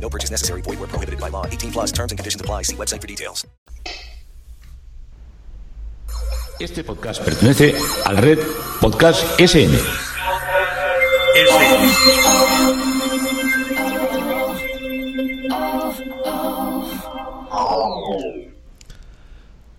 [0.00, 0.62] No purchase necessary.
[0.62, 1.46] Void where prohibited by law.
[1.46, 2.62] 18 plus terms and conditions apply.
[2.62, 3.46] See website for details.
[6.58, 7.74] Este podcast pertenece
[8.06, 8.38] a la red
[8.80, 9.76] Podcast SN.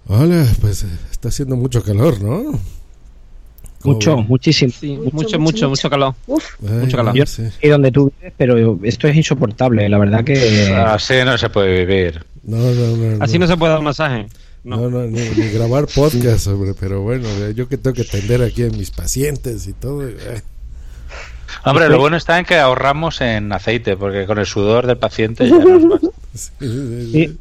[0.07, 2.59] Hola, pues eh, está haciendo mucho calor, ¿no?
[3.83, 4.71] Mucho, muchísimo.
[4.77, 6.15] Sí, mucho, mucho, mucho, calor.
[6.27, 7.13] Ay, mucho calor.
[7.15, 7.43] Yo sí.
[7.61, 9.87] y donde tú vives, pero esto es insoportable.
[9.87, 12.25] La verdad que Así no se puede vivir.
[12.43, 13.23] No, no, no.
[13.23, 14.27] Así no se puede dar masaje.
[14.63, 18.63] No, no, ni, ni grabar podcast, hombre, pero bueno, yo que tengo que atender aquí
[18.63, 20.05] a mis pacientes y todo.
[20.07, 20.41] eh.
[21.63, 25.47] Hombre, lo bueno está en que ahorramos en aceite, porque con el sudor del paciente
[25.47, 26.07] ya nos basta.
[26.37, 27.11] Sí, sí, sí.
[27.11, 27.37] sí,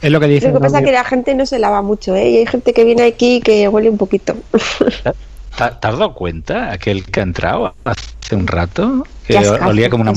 [0.00, 0.48] es lo que dice.
[0.48, 2.30] Lo que pasa es que la gente no se lava mucho, ¿eh?
[2.30, 4.34] Y hay gente que viene aquí que huele un poquito.
[5.56, 6.72] ¿Te has dado cuenta?
[6.72, 10.12] Aquel que ha entrado hace un rato, que olía como una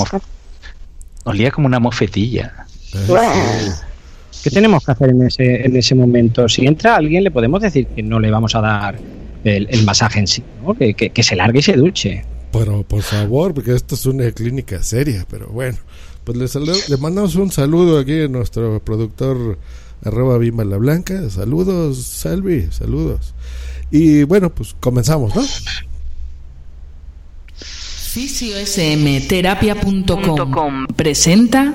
[1.26, 2.66] olía como una mofetilla.
[2.68, 2.98] Sí.
[4.44, 6.48] ¿Qué tenemos que hacer en ese, en ese momento?
[6.48, 9.00] Si entra alguien, le podemos decir que no le vamos a dar
[9.44, 10.74] el, el masaje en sí, ¿no?
[10.76, 12.24] que, que- que se largue y se duche.
[12.52, 15.78] Pero por favor, porque esto es una clínica seria, pero bueno.
[16.24, 19.58] Pues le, salu- le mandamos un saludo aquí a nuestro productor
[20.04, 21.30] arroba Bimba la Blanca.
[21.30, 23.34] Saludos, Salvi, saludos.
[23.92, 25.44] Y bueno, pues comenzamos, ¿no?
[28.16, 31.74] fisiosmterapia.com presenta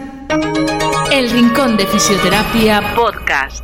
[1.12, 3.62] El Rincón de Fisioterapia Podcast.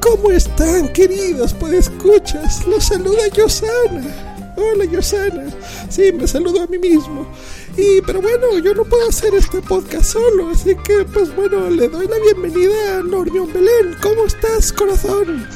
[0.00, 1.52] ¿Cómo están, queridos?
[1.52, 4.54] Pues escuchas, los saluda Yosana.
[4.56, 5.50] Hola, Yosana.
[5.90, 7.26] Sí, me saludo a mí mismo.
[7.76, 11.88] Y, pero bueno, yo no puedo hacer este podcast solo, así que, pues bueno, le
[11.88, 13.96] doy la bienvenida a Normión Belén.
[14.00, 15.46] ¿Cómo estás, corazón?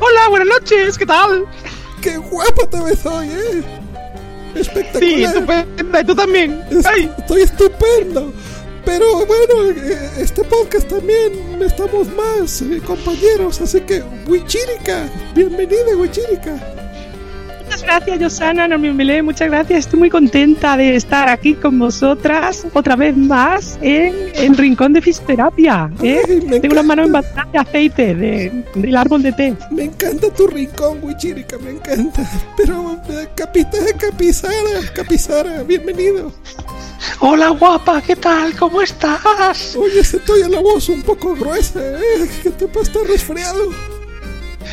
[0.00, 1.46] Hola, buenas noches, ¿qué tal?
[2.00, 3.62] ¡Qué guapa te ves hoy, eh!
[4.54, 5.36] Sí, Espectacular.
[5.36, 6.64] estupenda, y tú también.
[6.84, 8.32] Ay, Estoy estupendo.
[8.84, 16.81] Pero bueno, eh, este podcast también estamos más eh, compañeros, así que Wichirica, bienvenida Wichirica.
[17.72, 19.86] Muchas gracias, Yosana, Normi Melé, muchas gracias.
[19.86, 25.00] Estoy muy contenta de estar aquí con vosotras otra vez más en el rincón de
[25.00, 25.90] fisioterapia.
[26.02, 26.20] ¿eh?
[26.60, 27.30] Tengo una mano encanta.
[27.30, 29.54] embarazada de aceite de, del árbol de té.
[29.70, 32.28] Me encanta tu rincón, Wichirica, me encanta.
[32.58, 34.52] Pero eh, Capitán Capizara,
[34.94, 36.30] Capizara, bienvenido.
[37.20, 38.54] Hola guapa, ¿qué tal?
[38.54, 39.76] ¿Cómo estás?
[39.76, 42.28] Oye, se te oye la voz un poco gruesa, ¿eh?
[42.42, 43.70] Que te estar resfriado.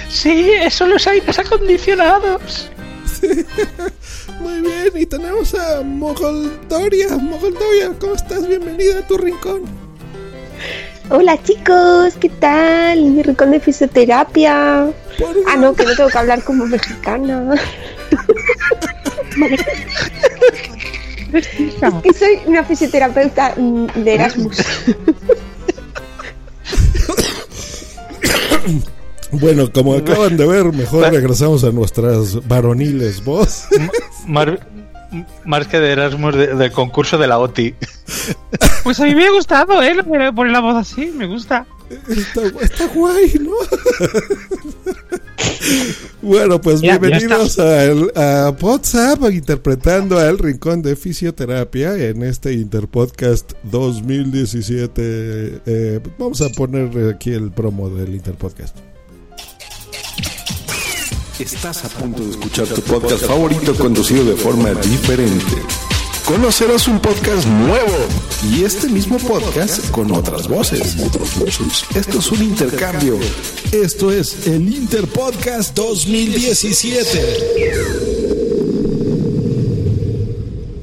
[0.09, 2.69] Sí, eso los aires acondicionados.
[4.39, 7.17] Muy bien, y tenemos a Mogoldoria.
[7.17, 8.47] Mogoldoria, ¿cómo estás?
[8.47, 9.63] Bienvenida a tu rincón.
[11.09, 13.01] Hola chicos, ¿qué tal?
[13.01, 14.83] Mi rincón de fisioterapia.
[15.47, 17.55] Ah, no, que no tengo que hablar como mexicana.
[21.33, 21.47] Es
[22.03, 24.57] que soy una fisioterapeuta mm, de Erasmus.
[29.31, 33.65] Bueno, como acaban de ver, mejor regresamos a nuestras varoniles voz.
[34.27, 34.67] Mar-
[35.45, 37.75] más que de Erasmus de- del concurso de la OTI.
[38.83, 39.93] Pues a mí me ha gustado, ¿eh?
[40.33, 41.67] Poner la voz así, me gusta.
[42.07, 43.51] Está, está guay, ¿no?
[46.21, 51.95] bueno, pues Ya, ya bienvenidos a, el- a WhatsApp interpretando a El Rincón de Fisioterapia
[51.97, 55.61] en este Interpodcast 2017.
[55.65, 58.77] Eh, vamos a poner aquí el promo del Interpodcast.
[61.39, 65.45] Estás a punto de escuchar tu podcast favorito conducido de forma diferente.
[66.25, 67.95] Conocerás un podcast nuevo
[68.51, 70.97] y este mismo podcast con otras voces.
[71.95, 73.17] Esto es un intercambio.
[73.71, 77.07] Esto es el Interpodcast 2017.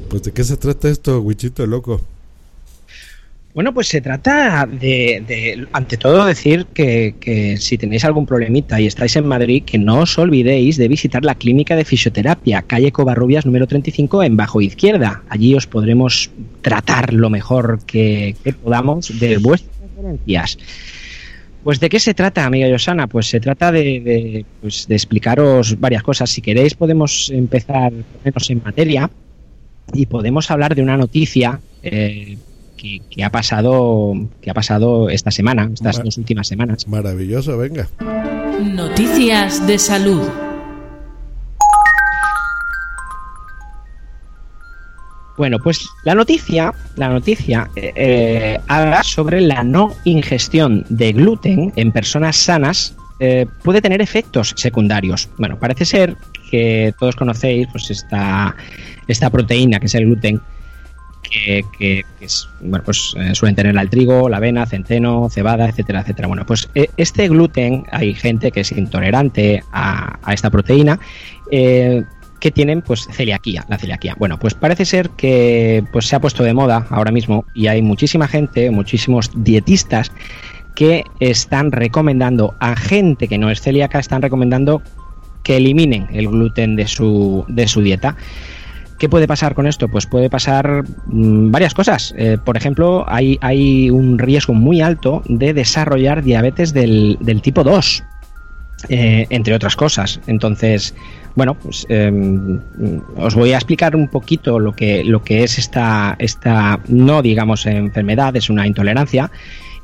[0.08, 2.00] Pues de qué se trata esto, Wichito loco.
[3.56, 8.78] Bueno, pues se trata de, de ante todo, decir que, que, si tenéis algún problemita
[8.78, 12.92] y estáis en Madrid, que no os olvidéis de visitar la clínica de fisioterapia, calle
[12.92, 15.22] Covarrubias número 35 en Bajo Izquierda.
[15.30, 16.30] Allí os podremos
[16.60, 20.58] tratar lo mejor que, que podamos de vuestras referencias.
[21.64, 23.06] Pues de qué se trata, amiga Yosana?
[23.06, 26.28] Pues se trata de, de, pues, de explicaros varias cosas.
[26.28, 29.10] Si queréis podemos empezar ponernos en materia
[29.94, 32.36] y podemos hablar de una noticia eh,
[32.76, 36.86] que, que, ha pasado que ha pasado esta semana, estas Mar dos últimas semanas.
[36.86, 37.88] Maravilloso, venga.
[38.62, 40.22] Noticias de salud.
[45.36, 51.92] Bueno, pues la noticia, la noticia eh, habla sobre la no ingestión de gluten en
[51.92, 55.28] personas sanas eh, puede tener efectos secundarios.
[55.38, 56.16] Bueno, parece ser
[56.50, 58.56] que todos conocéis pues esta,
[59.08, 60.40] esta proteína que es el gluten,
[61.28, 62.04] que, que,
[62.60, 66.28] bueno, pues eh, suelen tener el trigo, la avena, centeno, cebada, etcétera, etcétera.
[66.28, 70.98] Bueno, pues eh, este gluten, hay gente que es intolerante a, a esta proteína.
[71.50, 72.02] Eh,
[72.40, 74.14] que tienen pues celiaquía, la celiaquía.
[74.18, 77.80] Bueno, pues parece ser que pues se ha puesto de moda ahora mismo y hay
[77.80, 80.12] muchísima gente, muchísimos dietistas
[80.74, 84.82] que están recomendando a gente que no es celíaca, están recomendando
[85.42, 88.16] que eliminen el gluten de su, de su dieta.
[88.98, 89.88] ¿Qué puede pasar con esto?
[89.88, 92.14] Pues puede pasar mmm, varias cosas.
[92.16, 97.62] Eh, por ejemplo, hay, hay, un riesgo muy alto de desarrollar diabetes del, del tipo
[97.62, 98.04] 2,
[98.88, 100.20] eh, entre otras cosas.
[100.26, 100.94] Entonces,
[101.34, 102.10] bueno, pues eh,
[103.16, 107.66] os voy a explicar un poquito lo que, lo que es esta, esta, no digamos
[107.66, 109.30] enfermedad, es una intolerancia.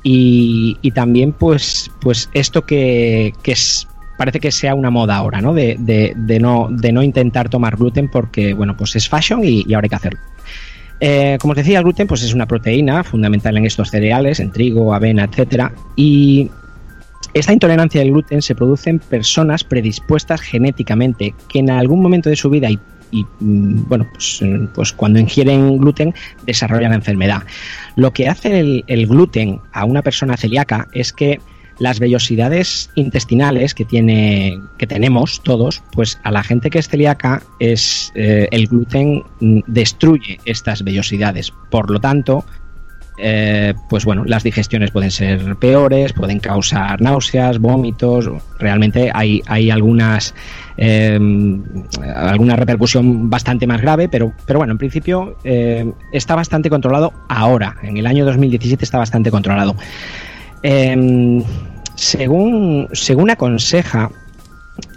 [0.02, 3.86] Y, y también, pues, pues esto que, que es,
[4.16, 5.54] parece que sea una moda ahora, ¿no?
[5.54, 9.72] De, de, de, no, de no intentar tomar gluten porque, bueno, pues es fashion y,
[9.74, 10.20] ahora hay que hacerlo.
[11.00, 14.52] Eh, como os decía, el gluten pues es una proteína fundamental en estos cereales, en
[14.52, 16.50] trigo, avena, etcétera, y
[17.34, 22.36] esta intolerancia al gluten se produce en personas predispuestas genéticamente que en algún momento de
[22.36, 22.78] su vida y,
[23.12, 24.42] y bueno, pues,
[24.74, 26.14] pues, cuando ingieren gluten
[26.44, 27.42] desarrollan la enfermedad.
[27.94, 31.40] Lo que hace el, gluten a una persona celíaca es que
[31.82, 37.42] las vellosidades intestinales que tiene que tenemos todos, pues a la gente que es celíaca
[37.58, 39.24] es eh, el gluten
[39.66, 41.52] destruye estas vellosidades.
[41.70, 42.44] Por lo tanto,
[43.18, 48.30] eh, pues bueno, las digestiones pueden ser peores, pueden causar náuseas, vómitos,
[48.60, 50.34] realmente hay, hay algunas
[50.76, 51.18] eh,
[52.14, 57.76] alguna repercusión bastante más grave, pero, pero bueno, en principio eh, está bastante controlado ahora,
[57.82, 59.74] en el año 2017 está bastante controlado.
[62.02, 64.10] Según, según aconseja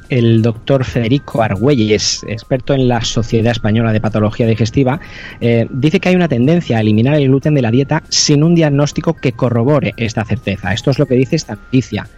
[0.10, 5.00] el doctor Federico Argüelles, experto en la Sociedad Española de Patología Digestiva,
[5.40, 8.56] eh, dice que hay una tendencia a eliminar el gluten de la dieta sin un
[8.56, 10.74] diagnóstico que corrobore esta certeza.
[10.74, 12.10] Esto es lo que dice esta noticia.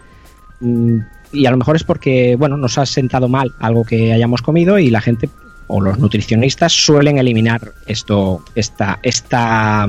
[0.60, 1.00] Mm,
[1.34, 4.78] y a lo mejor es porque, bueno, nos ha sentado mal algo que hayamos comido
[4.78, 5.28] y la gente
[5.66, 9.86] o los nutricionistas suelen eliminar esto, esta, esta,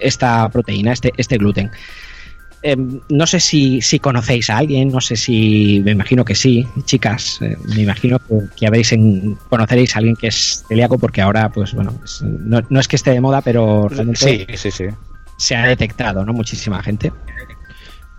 [0.00, 1.70] esta proteína, este, este gluten.
[2.64, 2.76] Eh,
[3.08, 7.40] no sé si, si, conocéis a alguien, no sé si, me imagino que sí, chicas,
[7.42, 11.48] eh, me imagino que, que habéis en, conoceréis a alguien que es celíaco porque ahora,
[11.48, 14.84] pues bueno, pues, no, no, es que esté de moda, pero realmente sí, sí, sí.
[15.36, 16.32] se ha detectado, ¿no?
[16.32, 17.12] Muchísima gente.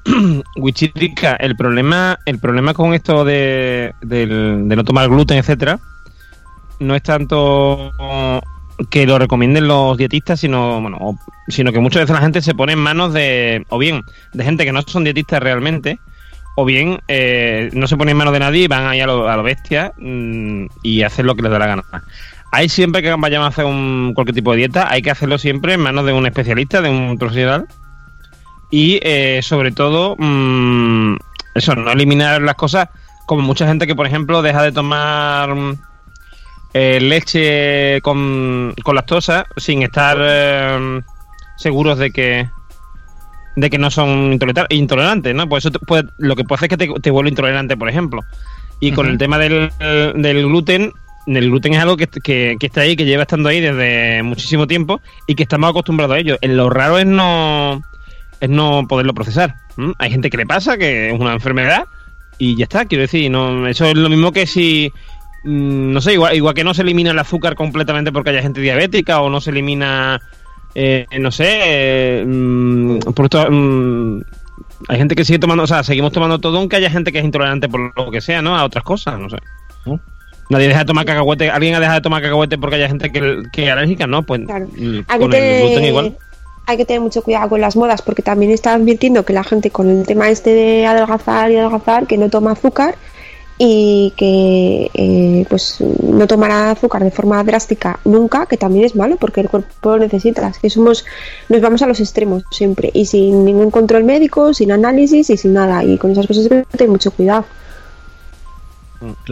[0.58, 5.80] Wichirica, el problema, el problema con esto de, de, de no tomar gluten, etcétera,
[6.80, 7.94] no es tanto
[8.90, 12.74] que lo recomienden los dietistas, sino bueno, sino que muchas veces la gente se pone
[12.74, 14.04] en manos de, o bien,
[14.34, 16.00] de gente que no son dietistas realmente,
[16.56, 19.28] o bien eh, no se pone en manos de nadie y van ahí a lo,
[19.28, 21.84] a lo bestia mmm, y hacen lo que les da la gana.
[22.52, 25.74] Hay siempre que vayamos a hacer un, cualquier tipo de dieta, hay que hacerlo siempre
[25.74, 27.66] en manos de un especialista, de un profesional.
[28.70, 31.16] Y eh, sobre todo, mmm,
[31.56, 32.90] eso, no eliminar las cosas
[33.26, 35.56] como mucha gente que, por ejemplo, deja de tomar
[36.74, 41.02] eh, leche con, con, lactosa sin estar eh,
[41.58, 42.50] seguros de que
[43.56, 44.40] de que no son
[44.70, 45.48] intolerantes, ¿no?
[45.48, 47.88] Pues eso te puede, lo que puede hacer es que te, te vuelve intolerante, por
[47.88, 48.24] ejemplo.
[48.80, 48.96] Y uh -huh.
[48.96, 50.92] con el tema del, del, gluten,
[51.28, 54.66] el gluten es algo que, que, que, está ahí, que lleva estando ahí desde muchísimo
[54.66, 56.38] tiempo y que estamos acostumbrados a ello.
[56.42, 57.84] Lo raro es no
[58.44, 59.56] es no poderlo procesar.
[59.78, 59.92] ¿Mm?
[60.00, 61.86] Hay gente que le pasa, que es una enfermedad,
[62.38, 64.92] y ya está, quiero decir, no, eso es lo mismo que si
[65.44, 69.22] no sé, igual, igual que no se elimina el azúcar completamente porque haya gente diabética
[69.22, 70.22] o no se elimina,
[70.74, 72.26] eh, no sé, eh,
[73.14, 74.22] por esto, mm,
[74.88, 77.26] hay gente que sigue tomando, o sea, seguimos tomando todo aunque haya gente que es
[77.26, 78.56] intolerante por lo que sea, ¿no?
[78.58, 79.38] A otras cosas, no sé.
[79.86, 80.00] ¿no?
[80.50, 83.44] Nadie deja de tomar cacahuete, alguien ha dejado de tomar cacahuete porque haya gente que,
[83.52, 84.24] que es alérgica, ¿no?
[84.24, 84.68] Pues claro.
[84.68, 86.18] con te, el gluten igual.
[86.68, 89.72] hay que tener mucho cuidado con las modas porque también está advirtiendo que la gente
[89.72, 92.96] con el tema este de adelgazar y adelgazar, que no toma azúcar
[93.58, 99.18] y que eh, pues no tomará azúcar de forma drástica nunca, que también es malo
[99.18, 101.06] porque el cuerpo lo necesita, es que somos,
[101.50, 105.54] nos vamos a los extremos siempre y sin ningún control médico, sin análisis y sin
[105.54, 107.46] nada y con esas cosas hay que tener mucho cuidado.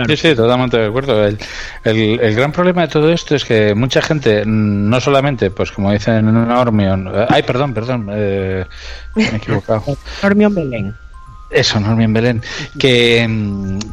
[0.08, 1.26] Sí, sí, totalmente de acuerdo.
[1.26, 1.38] El,
[1.86, 5.92] el, el, gran problema de todo esto es que mucha gente, no solamente, pues como
[5.92, 8.66] dicen en Normion, ay, perdón, perdón, eh,
[9.16, 9.82] me he equivocado.
[10.24, 10.96] Normion Belén.
[11.52, 12.42] Eso, Normion Belén,
[12.80, 13.28] que,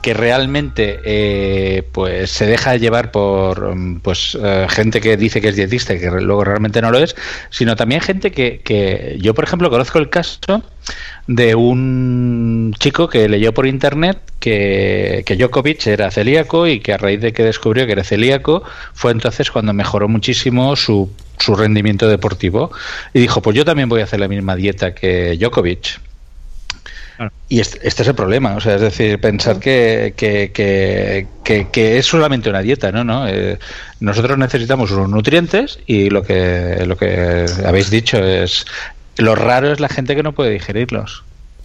[0.00, 5.56] que realmente eh, pues se deja llevar por pues eh, gente que dice que es
[5.56, 7.16] dietista y que luego realmente no lo es,
[7.50, 10.62] sino también gente que, que yo, por ejemplo, conozco el caso
[11.26, 16.96] de un chico que leyó por internet que, que Djokovic era celíaco y que a
[16.96, 18.62] raíz de que descubrió que era celíaco
[18.94, 22.70] fue entonces cuando mejoró muchísimo su, su rendimiento deportivo.
[23.12, 26.00] Y dijo pues yo también voy a hacer la misma dieta que Djokovic
[27.48, 31.96] y este, este, es el problema, o sea, es decir, pensar que, que, que, que
[31.98, 33.04] es solamente una dieta, ¿no?
[33.04, 33.26] ¿no?
[33.26, 33.58] Eh,
[34.00, 38.66] nosotros necesitamos unos nutrientes y lo que, lo que habéis dicho es,
[39.16, 41.24] lo raro es la gente que no puede digerirlos.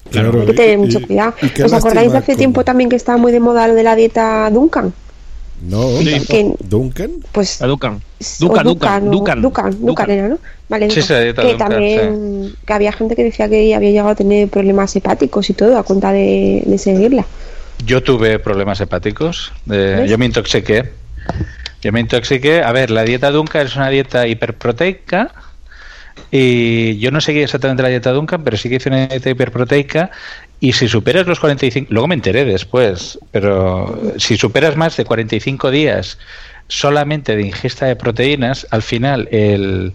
[0.10, 1.34] Claro, hay que tener mucho cuidado.
[1.64, 4.50] ¿Os acordáis de hace tiempo también que estaba muy de moda lo de la dieta
[4.50, 4.94] Duncan?
[5.70, 6.00] No.
[6.28, 7.12] Que- Duncan.
[7.32, 9.42] Pues A Dukan, o- Dukan.
[9.42, 9.42] Dukan,
[9.80, 10.38] Dukan era, ¿no?
[10.70, 14.50] Vale, Sí, que Duncan, también que había gente que decía que había llegado a tener
[14.50, 17.26] problemas hepáticos y todo a cuenta de, de seguirla.
[17.86, 20.92] Yo tuve problemas hepáticos, eh, yo me intoxiqué.
[21.82, 22.62] Yo me intoxiqué.
[22.64, 25.32] A ver, la dieta Duncan es una dieta hiperproteica
[26.32, 30.12] y yo no seguí exactamente la dieta Duncan, pero sí que hice una dieta hiperproteica
[30.64, 35.72] y si superas los 45, luego me enteré después, pero si superas más de 45
[35.72, 36.18] días
[36.70, 39.94] solamente de ingesta de proteínas, al final el,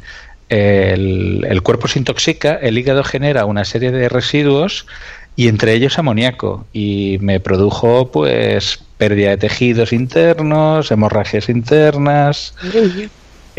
[0.50, 4.86] el, el cuerpo se intoxica, el hígado genera una serie de residuos
[5.34, 12.54] y entre ellos amoníaco y me produjo pues pérdida de tejidos internos, hemorragias internas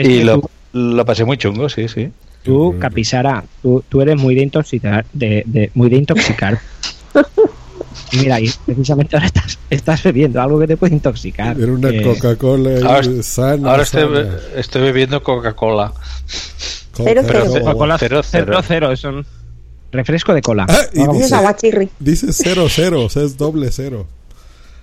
[0.01, 0.39] y lo,
[0.72, 2.13] lo pasé muy chungo, sí, sí.
[2.42, 6.62] Tú, Capisara, tú, tú eres muy de intoxicar, de, de- muy de intoxicar.
[8.12, 11.60] Y mira, y precisamente ahora estás, estás bebiendo algo que te puede intoxicar.
[11.60, 13.72] Era una Eh, Coca-Cola ahí, Ahora, sana.
[13.72, 14.38] ahora estoy, sana.
[14.56, 15.94] estoy bebiendo Coca-Cola.
[16.94, 17.46] Cero, Coca-Cola.
[17.51, 17.63] cero.
[17.66, 18.62] Coca-Cola Cero, cero, cero.
[18.68, 19.25] cero, eso no-
[19.92, 20.66] refresco de cola.
[20.70, 21.89] Ah, y es dice, aguachirri.
[22.00, 24.06] dice cero cero, o sea, es doble cero.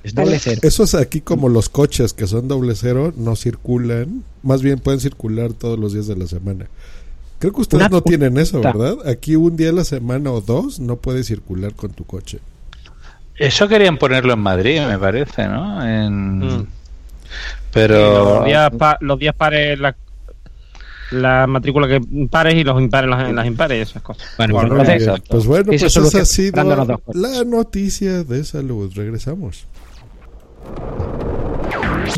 [0.03, 0.61] es doble cero.
[0.65, 4.99] Eso es aquí como los coches que son doble cero, no circulan, más bien pueden
[4.99, 6.67] circular todos los días de la semana.
[7.39, 8.61] Creo que ustedes Una no tienen eso.
[8.61, 8.97] ¿verdad?
[9.09, 12.39] Aquí un día a la semana o dos no puedes circular con tu coche.
[13.37, 15.87] Eso querían ponerlo en Madrid, me parece, ¿no?
[15.87, 16.39] En...
[16.39, 16.67] Mm.
[17.73, 19.95] Pero los, días pa- los días pares, la,
[21.11, 22.01] la matrícula que
[22.31, 24.27] pares y los impares las, las impares, esas cosas.
[24.39, 26.99] Bueno, Bueno, pues pues bueno, Eso pues solo esa ha que- sido cosas.
[27.15, 28.91] la noticia de salud.
[28.95, 29.67] Regresamos.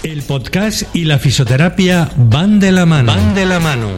[0.04, 3.12] El podcast y la fisioterapia van de la mano.
[3.12, 3.88] Van de la mano.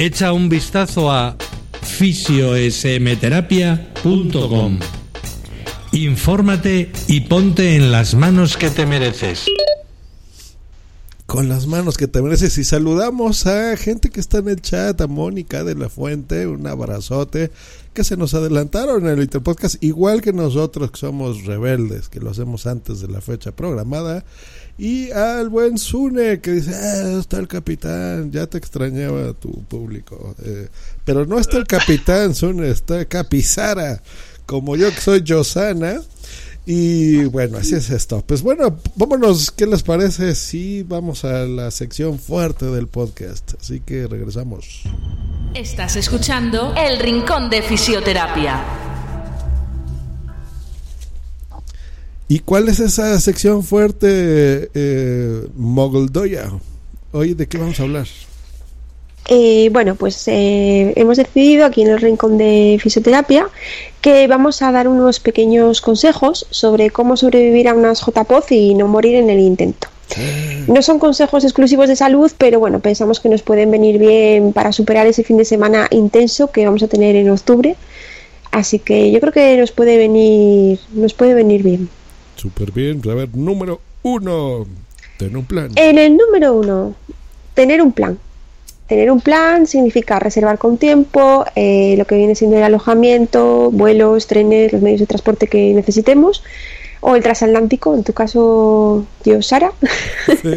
[0.00, 1.36] Echa un vistazo a
[1.82, 4.78] fisiosmterapia.com.
[5.92, 9.44] Infórmate y ponte en las manos que te mereces.
[11.26, 12.56] Con las manos que te mereces.
[12.56, 16.66] Y saludamos a gente que está en el chat, a Mónica de la Fuente, un
[16.66, 17.50] abrazote,
[17.92, 22.30] que se nos adelantaron en el Interpodcast, igual que nosotros que somos rebeldes, que lo
[22.30, 24.24] hacemos antes de la fecha programada,
[24.78, 30.34] y al buen Sune que dice, ah, está el capitán, ya te extrañaba tu público,
[30.44, 30.68] Eh,
[31.04, 34.02] pero no está el capitán, Sune, está Capizara,
[34.46, 36.00] como yo que soy Josana.
[36.66, 38.22] Y bueno, así es esto.
[38.24, 43.54] Pues bueno, vámonos, ¿qué les parece si vamos a la sección fuerte del podcast?
[43.60, 44.82] Así que regresamos.
[45.54, 48.89] Estás escuchando El Rincón de Fisioterapia.
[52.30, 56.48] ¿Y cuál es esa sección fuerte, eh, Mogoldoya?
[57.10, 58.06] Hoy, ¿de qué vamos a hablar?
[59.28, 63.48] Eh, bueno, pues eh, hemos decidido aquí en el Rincón de Fisioterapia
[64.00, 68.86] que vamos a dar unos pequeños consejos sobre cómo sobrevivir a unas JPOZ y no
[68.86, 69.88] morir en el intento.
[70.68, 74.70] No son consejos exclusivos de salud, pero bueno, pensamos que nos pueden venir bien para
[74.70, 77.74] superar ese fin de semana intenso que vamos a tener en octubre.
[78.52, 81.90] Así que yo creo que nos puede venir, nos puede venir bien.
[82.40, 83.02] Súper bien.
[83.04, 84.66] A ver, número uno.
[85.18, 85.70] Ten un plan.
[85.76, 86.94] En el número uno,
[87.52, 88.18] tener un plan.
[88.88, 94.26] Tener un plan significa reservar con tiempo eh, lo que viene siendo el alojamiento, vuelos,
[94.26, 96.42] trenes, los medios de transporte que necesitemos,
[97.02, 99.72] o el transatlántico, en tu caso, yo, Sara.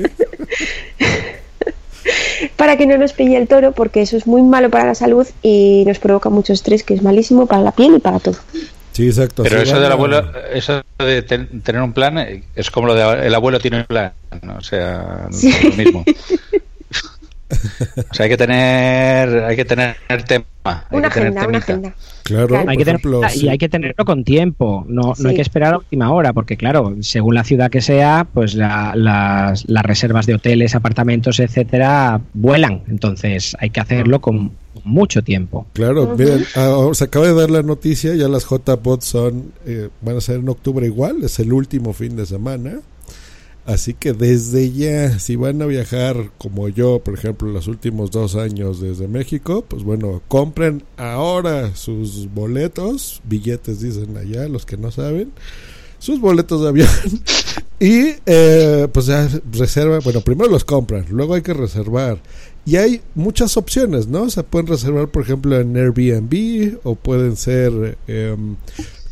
[2.56, 5.28] para que no nos pille el toro, porque eso es muy malo para la salud
[5.42, 8.38] y nos provoca mucho estrés, que es malísimo para la piel y para todo.
[8.94, 9.44] Sí, exacto.
[9.44, 10.24] Pero sí, eso del abuelo,
[10.54, 13.86] eso de ten- tener un plan eh, es como lo de el abuelo tiene un
[13.86, 14.56] plan, ¿no?
[14.58, 15.52] o sea, Sí.
[15.64, 16.06] lo mismo.
[18.10, 19.96] O sea, hay que tener, hay que tener
[20.28, 20.46] tema.
[20.64, 21.94] Hay Una que tener agenda, una agenda.
[22.24, 23.02] Claro, hay que tener-
[23.36, 23.50] y sí.
[23.50, 26.96] hay que tenerlo con tiempo, no, no hay que esperar a última hora, porque claro,
[27.02, 32.82] según la ciudad que sea, pues la- las, las reservas de hoteles, apartamentos, etcétera, vuelan.
[32.88, 34.52] Entonces hay que hacerlo con
[34.84, 35.66] mucho tiempo.
[35.74, 40.18] Claro, miren, ah, se acaba de dar la noticia, ya las JPOD son, eh, van
[40.18, 42.82] a ser en octubre igual, es el último fin de semana.
[43.66, 48.36] Así que desde ya, si van a viajar como yo, por ejemplo, los últimos dos
[48.36, 54.92] años desde México, pues bueno, compren ahora sus boletos, billetes dicen allá, los que no
[54.92, 55.32] saben,
[55.98, 56.90] sus boletos de avión.
[57.80, 62.18] y eh, pues ya reserva, bueno, primero los compran, luego hay que reservar.
[62.66, 64.24] Y hay muchas opciones, ¿no?
[64.24, 68.56] O sea, pueden reservar, por ejemplo, en Airbnb o pueden ser em,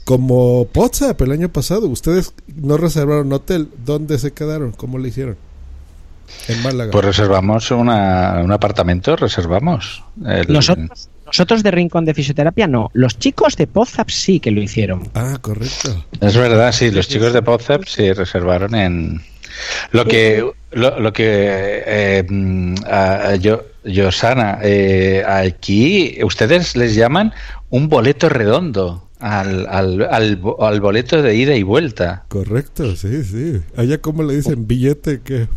[0.05, 1.87] como WhatsApp el año pasado.
[1.87, 3.67] Ustedes no reservaron hotel.
[3.85, 4.71] ¿Dónde se quedaron?
[4.71, 5.35] ¿Cómo le hicieron?
[6.47, 6.91] En Málaga.
[6.91, 10.01] Pues reservamos una- un apartamento, reservamos.
[10.25, 14.61] El- Nosotros, nosotros de Rincón de Fisioterapia no, los chicos de Pozap sí que lo
[14.61, 15.09] hicieron.
[15.13, 16.05] Ah, correcto.
[16.21, 19.21] Es verdad, sí, los chicos de Podzap sí reservaron en
[19.91, 22.75] lo que lo, lo que eh, mm,
[23.39, 27.33] yo Yosana, eh, aquí ustedes les llaman
[27.69, 33.23] un boleto redondo al, al, al, bo- al boleto de ida y vuelta, Correcto, sí,
[33.23, 33.61] sí.
[33.75, 34.67] Allá, ¿cómo le dicen?
[34.67, 35.47] ¿Billete que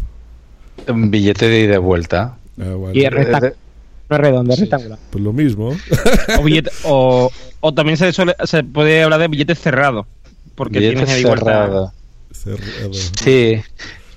[0.89, 2.37] un billete de ida y vuelta.
[2.61, 2.95] Ah, bueno.
[2.99, 3.41] Y es recta-
[4.11, 4.99] no es redondo, es rectangular.
[5.11, 5.69] Pues lo mismo.
[6.39, 7.31] O, billete- o,
[7.61, 10.07] o también se, suele- se puede hablar de billetes cerrados.
[10.55, 11.45] Porque Billete tienes ahí vuelta.
[11.45, 11.93] cerrado.
[12.33, 12.93] Cerrado.
[13.23, 13.61] Sí,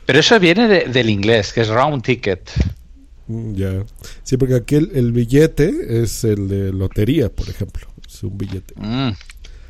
[0.08, 2.50] pero eso viene de- del inglés, que es round ticket.
[3.28, 3.84] Mm, Ya.
[4.24, 7.86] Sí, porque aquí el, el billete es el de lotería, por ejemplo.
[8.08, 8.74] Es un billete.
[8.78, 9.10] Mm.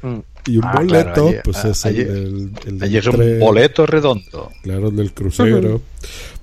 [0.03, 0.22] Mm.
[0.46, 3.39] Y un Ah, boleto, claro, allí- pues es allí- el del, el es un tren,
[3.39, 4.52] boleto redondo.
[4.63, 5.82] Claro, el del crucero.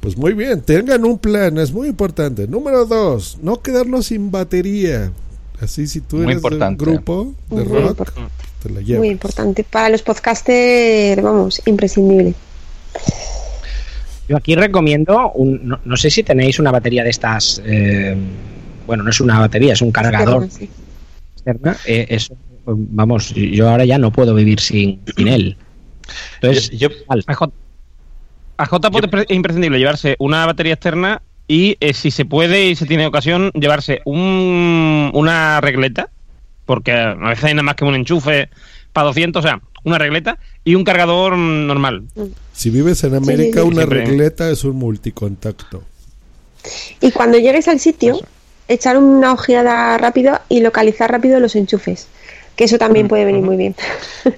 [0.01, 2.47] Pues muy bien, tengan un plan, es muy importante.
[2.49, 5.11] Número dos, no quedarnos sin batería.
[5.61, 8.31] Así si tú Muy eres de un grupo de Muy rock, importante.
[8.63, 9.65] te la Muy importante.
[9.65, 12.35] Para los podcasters, vamos, imprescindible.
[14.29, 18.17] Yo aquí recomiendo, un, no, no sé si tenéis una batería de estas, eh,
[18.87, 20.71] bueno, no es una batería, es un cargador Sí.
[21.37, 21.77] externa.
[21.87, 22.35] eh, eso,
[22.65, 25.57] pues, vamos, yo ahora ya no puedo vivir sin, sin él.
[26.37, 27.53] Entonces, Yo- al- A J-
[28.57, 32.69] a JPOT es pre- es imprescindible llevarse una batería externa y eh, si se puede
[32.71, 36.09] y se tiene ocasión llevarse un, una regleta,
[36.65, 38.49] porque a veces hay nada más que un enchufe
[38.95, 42.05] para 200, o sea, una regleta y un cargador mm, normal.
[42.55, 43.67] Si vives en América, sí.
[43.67, 44.07] una Siempre.
[44.07, 45.83] regleta es un multicontacto.
[47.03, 48.19] Y cuando llegues al sitio,
[48.69, 52.09] echar una ojeada rápido y localizar rápido los enchufes.
[52.57, 53.75] Que eso también puede venir muy bien.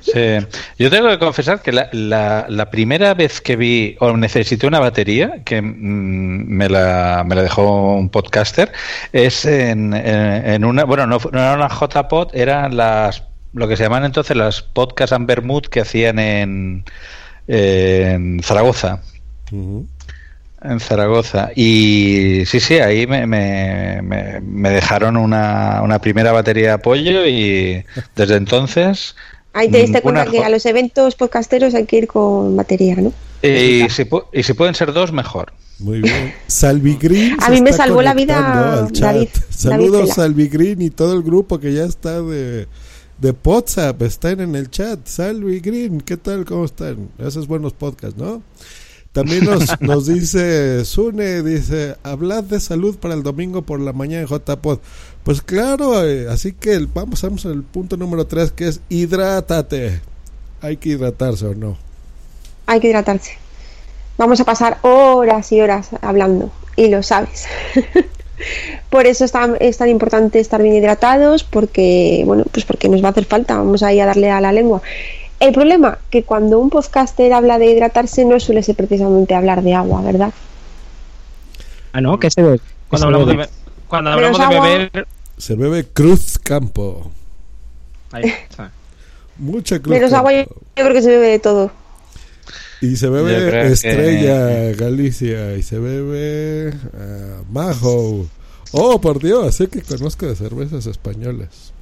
[0.00, 0.38] Sí.
[0.78, 4.80] Yo tengo que confesar que la, la- la primera vez que vi o necesité una
[4.80, 8.72] batería, que mm, me, la, me la dejó un podcaster,
[9.12, 13.22] es en, en- en una, bueno, no, no era una JPod, eran las,
[13.56, 16.84] lo que se llaman entonces las podcasts Amber Mood que hacían en,
[17.48, 19.00] en Zaragoza.
[20.62, 21.50] En Zaragoza.
[21.54, 27.26] Y sí, sí, ahí me, me, me- me dejaron una, una primera batería de apoyo
[27.26, 29.14] y desde entonces...
[29.52, 32.96] Ahí te diste cuenta ninguna que a los eventos podcasteros hay que ir con batería,
[32.96, 33.12] ¿no?
[33.42, 35.52] Y si, y si pueden ser dos, mejor.
[35.78, 36.34] Muy bien.
[36.46, 37.36] Salvigrin.
[37.40, 38.86] A se mí me salvó la vida.
[38.92, 40.14] David- Saludos David Cela.
[40.14, 42.66] Salvigrin y todo el grupo que ya está de,
[43.18, 44.02] de WhatsApp.
[44.02, 45.06] Están en el chat.
[45.06, 46.44] Salvigrin, ¿qué tal?
[46.44, 47.08] ¿Cómo están?
[47.18, 48.42] Esos buenos podcasts, ¿no?
[49.12, 54.22] También nos, nos dice Sune, dice, hablad de salud para el domingo por la mañana
[54.22, 54.78] en JPod.
[55.24, 60.00] Pues claro, eh, así que el- vamos, vamos al punto número 3 que es hidrátate.
[60.60, 61.76] Hay que hidratarse o no.
[62.66, 63.32] Hay que hidratarse.
[64.18, 67.44] Vamos a pasar horas y horas hablando, y lo sabes.
[68.90, 73.02] Por eso es tan, es tan importante estar bien hidratados, porque, bueno, pues porque nos
[73.02, 74.82] va a hacer falta, vamos ahí a darle a la lengua.
[75.40, 79.74] El problema, que cuando un podcaster habla de hidratarse, no suele ser precisamente hablar de
[79.74, 80.32] agua, ¿verdad?
[81.92, 82.60] ah, no, ¿qué se ve?
[82.88, 83.48] Cuando hablamos de, be-
[83.88, 84.68] cuando Pero hablamos es de agua.
[84.68, 85.06] beber...
[85.38, 87.10] Se bebe Cruz Campo.
[88.12, 88.70] Ahí está.
[89.36, 90.60] Mucha Cruz Menos agua, yo Campo.
[90.74, 91.70] creo que se bebe de todo.
[92.80, 95.56] Y se bebe que- Estrella Galicia.
[95.56, 98.26] Y se bebe ah, Majo.
[98.72, 101.72] Oh, por Dios, sé que conozco de cervezas españolas.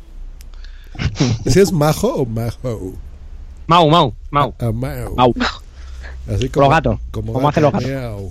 [1.46, 2.94] ¿Si es Majo o Majo?
[3.66, 4.54] Mau, Mau, Mau.
[4.58, 5.14] Ah, Mau.
[5.16, 5.34] Mau.
[6.28, 7.00] Así como, Los gatos.
[7.10, 8.22] Como ¿Cómo hacen los gatos?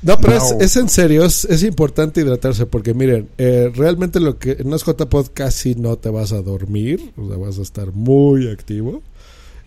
[0.00, 4.38] No, pero Es, es en serio, es, es importante hidratarse porque miren, eh, realmente lo
[4.38, 7.90] que en las JPod casi no te vas a dormir, o sea, vas a estar
[7.92, 9.02] muy activo.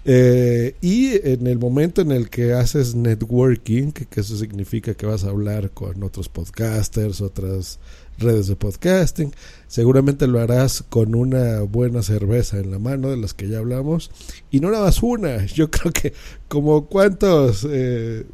[0.04, 5.24] Eh, y en el momento en el que haces networking, que, eso significa que vas
[5.24, 7.80] a hablar con otros podcasters, otras
[8.18, 9.32] redes de podcasting,
[9.68, 14.10] seguramente lo harás con una buena cerveza en la mano, de las que ya hablamos,
[14.50, 16.14] y no nada más una, yo creo que
[16.48, 18.26] como cuántos eh,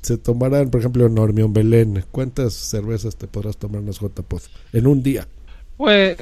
[0.00, 3.90] se tomarán, por ejemplo, Normión Belén, ¿cuántas cervezas te podrás tomar en
[4.72, 5.28] en un día?
[5.76, 6.16] Pues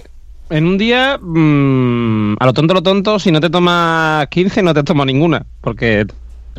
[0.50, 4.74] en un día, mmm, a lo tonto, lo tonto, si no te tomas 15, no
[4.74, 5.46] te tomas ninguna.
[5.60, 6.06] Porque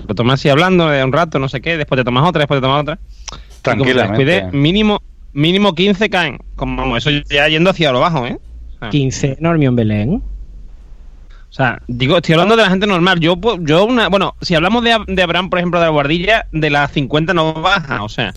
[0.07, 2.59] lo tomas así hablando de un rato, no sé qué, después te tomas otra, después
[2.59, 2.99] te tomas otra.
[3.61, 4.25] Tranquilamente.
[4.25, 5.01] Descuide, mínimo,
[5.33, 6.39] mínimo 15 caen.
[6.55, 8.39] Como eso ya yendo hacia lo bajo, ¿eh?
[8.75, 10.21] O sea, 15 Normión Belén.
[11.51, 13.19] O sea, digo, estoy hablando de la gente normal.
[13.19, 16.69] Yo, yo una, bueno, si hablamos de, de Abraham, por ejemplo, de la guardilla, de
[16.69, 18.33] las 50 no baja, o sea,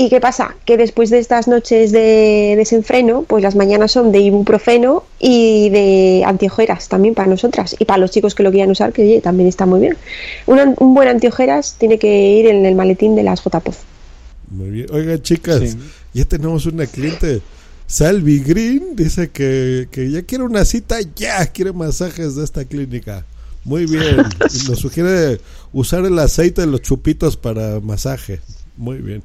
[0.01, 0.55] ¿Y qué pasa?
[0.65, 6.23] Que después de estas noches de desenfreno, pues las mañanas son de ibuprofeno y de
[6.25, 9.49] antiojeras también para nosotras y para los chicos que lo quieran usar, que oye, también
[9.49, 9.97] está muy bien.
[10.47, 13.79] Un, buen antiojeras tiene que ir en el maletín de las JPOZ.
[14.53, 14.87] Muy bien.
[14.93, 15.77] Oigan, chicas,
[16.15, 17.43] ya tenemos una cliente.
[17.89, 23.25] Salvi Green dice que, que ya quiere una cita, ya quiere masajes de esta clínica.
[23.65, 24.19] Muy bien.
[24.55, 25.41] Y nos sugiere
[25.73, 28.41] usar el aceite de los chupitos para masaje.
[28.77, 29.25] Muy bien.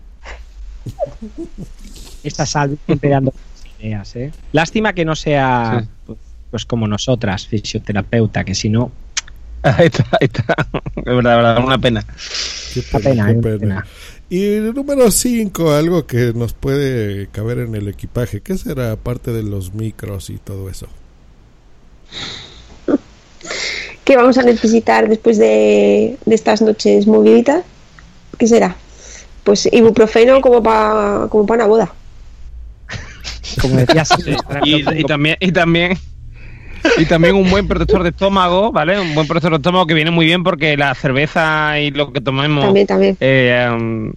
[2.23, 3.33] Esta salve siempre dando
[3.79, 4.31] ideas, ¿eh?
[4.51, 6.17] Lástima que no sea pues,
[6.51, 8.91] pues como nosotras, fisioterapeuta, que si no.
[9.63, 10.55] Ahí está, ahí está.
[10.97, 12.05] Es verdad, verdad, una pena.
[12.73, 13.35] Qué Una pena, qué ¿eh?
[13.41, 13.59] pena.
[13.59, 13.87] Pena.
[14.29, 18.41] Y el número 5, algo que nos puede caber en el equipaje.
[18.41, 20.87] ¿Qué será aparte de los micros y todo eso?
[24.03, 27.63] ¿Qué vamos a necesitar después de, de estas noches moviditas?
[28.37, 28.75] ¿Qué será?
[29.43, 31.93] Pues ibuprofeno como para como pa una boda.
[33.61, 34.09] Como decías,
[34.63, 35.97] y, y también, y también,
[36.97, 38.99] y también un buen protector de estómago, ¿vale?
[38.99, 42.21] Un buen protector de estómago que viene muy bien porque la cerveza y lo que
[42.21, 43.17] tomemos También, también.
[43.19, 44.11] eh,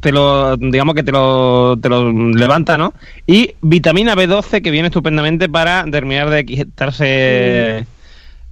[0.00, 2.94] te lo, digamos que te lo, te lo levanta, ¿no?
[3.26, 7.86] Y vitamina B12 que viene estupendamente para terminar de quitarse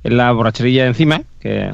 [0.05, 1.73] la borracherilla de encima, que a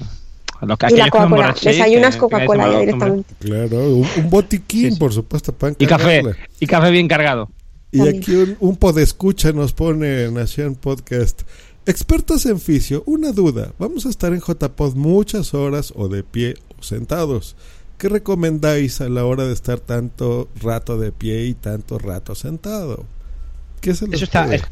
[0.67, 1.55] los Y la Coca-Cola.
[1.63, 3.35] Desayunas Coca-Cola ya directamente.
[3.41, 6.23] Claro, un, un botiquín, por supuesto, para Y café,
[6.61, 7.51] y café bien cargado.
[7.91, 11.43] Y aquí un, un podescucha nos pone Nación Podcast.
[11.87, 13.73] Expertos en fisio, una duda.
[13.79, 17.57] Vamos a estar en JPod muchas horas o de pie o sentados.
[17.97, 23.07] ¿Qué recomendáis a la hora de estar tanto rato de pie y tanto rato sentado?
[23.81, 24.57] ¿Qué se les Eso está, puede?
[24.57, 24.63] es-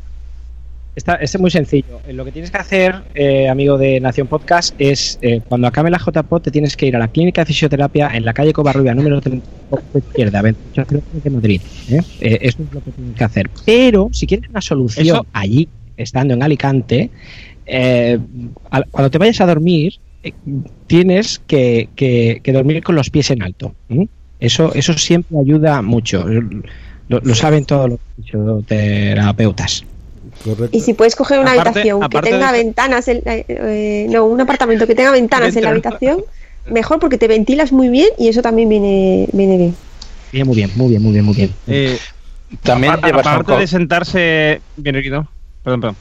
[0.97, 2.01] está- es muy sencillo.
[2.07, 5.91] Eh, Lo que tienes que hacer, eh, amigo de Nación Podcast, es eh, cuando acabe
[5.91, 8.95] la JPOD te tienes que ir a la clínica de fisioterapia en la calle Covarrubia,
[8.95, 11.61] número 38 izquierda, 28 de Madrid.
[11.91, 12.01] ¿eh?
[12.21, 13.51] Eso es lo que tienes que hacer.
[13.65, 17.11] Pero si quieres una solución Eso- allí, estando en Alicante,
[18.71, 19.95] al- cuando te vayas a dormir,
[20.87, 23.75] tienes que, que- que dormir con los pies en alto.
[24.41, 26.25] Eso, eso siempre ayuda mucho.
[27.09, 29.85] Lo, lo saben todos los fisioterapeutas.
[30.71, 34.25] Y si puedes coger una Aparte- habitación que tenga de- ventanas, en- eh, eh, no,
[34.27, 36.23] un apartamento que tenga ventanas en la habitación,
[36.71, 39.77] mejor porque te ventilas muy bien y eso también viene, viene bien.
[40.33, 41.55] Bien, muy bien, muy bien, muy bien, muy bien.
[41.67, 41.99] Eh,
[42.63, 44.61] También aparte, de sentarse.
[44.77, 45.27] Bien, Riquito.
[45.63, 45.97] Perdón, perdón.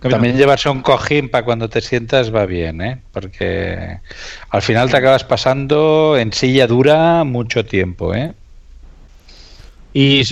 [0.00, 0.10] Capitán.
[0.20, 3.00] También llevarse un cojín para cuando te sientas va bien, ¿eh?
[3.10, 3.98] Porque
[4.50, 8.32] al final te acabas pasando en silla dura mucho tiempo, ¿eh?
[9.92, 10.22] Y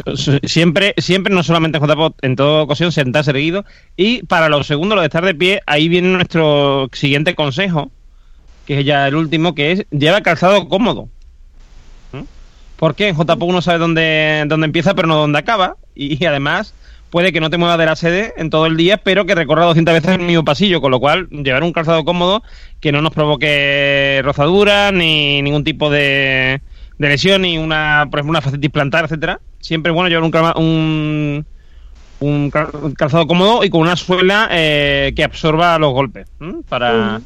[0.45, 3.65] siempre, siempre, no solamente en JPOT, en toda ocasión, sentarse erguido.
[3.97, 7.91] Y para los segundos, lo de estar de pie, ahí viene nuestro siguiente consejo,
[8.67, 11.09] que es ya el último, que es lleva calzado cómodo.
[12.13, 12.23] ¿Mm?
[12.77, 15.77] Porque en JPOT uno sabe dónde, dónde empieza, pero no dónde acaba.
[15.95, 16.75] Y, además,
[17.09, 19.65] puede que no te muevas de la sede en todo el día, pero que recorra
[19.65, 20.83] 200 veces el mismo pasillo.
[20.83, 22.43] Con lo cual, llevar un calzado cómodo
[22.81, 26.61] que no nos provoque rozaduras, ni ningún tipo de,
[26.99, 29.41] de lesión, ni una, por ejemplo, una fascitis plantar, etcétera.
[29.61, 31.47] Siempre es bueno llevar un, un,
[32.21, 36.57] un cal- un calzado cómodo y con una suela eh, que absorba los golpes, ¿m?
[36.69, 37.21] para,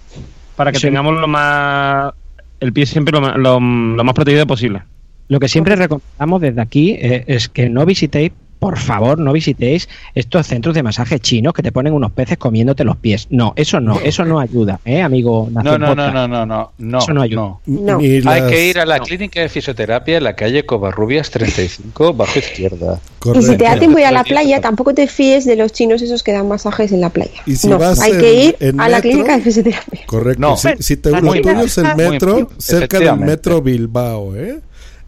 [0.56, 0.87] para que Sí.
[0.87, 2.12] tengamos lo más
[2.61, 4.83] el pie siempre lo- lo más protegido posible.
[5.28, 9.88] Lo que siempre recomendamos desde aquí eh, es que no visitéis, por favor, no visitéis
[10.14, 13.27] estos centros de masaje chinos que te ponen unos peces comiéndote los pies.
[13.31, 15.49] No, eso no, eso no ayuda, ¿eh, amigo?
[15.51, 16.99] No, no, no, no, no, no, no.
[16.99, 17.55] Eso no ayuda.
[17.66, 17.99] No.
[17.99, 23.01] Hay que ir a la clínica de fisioterapia en la calle Covarrubias 35, bajo izquierda.
[23.35, 23.79] Y si te da Correcto.
[23.81, 26.92] tiempo ir a la playa, tampoco te fíes de los chinos esos que dan masajes
[26.92, 27.40] en la playa.
[27.46, 30.01] Y si no, vas hay en- que ir en a la metro, clínica de fisioterapia.
[30.07, 30.40] Correcto.
[30.40, 30.57] No.
[30.57, 31.59] si, si te lo tuyo bien.
[31.61, 34.61] es el metro, cerca del metro Bilbao, ¿eh?